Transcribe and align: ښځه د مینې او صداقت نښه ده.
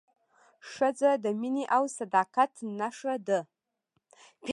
ښځه 0.71 1.11
د 1.23 1.25
مینې 1.39 1.65
او 1.75 1.83
صداقت 1.97 2.51
نښه 2.79 3.15
ده. 3.27 3.39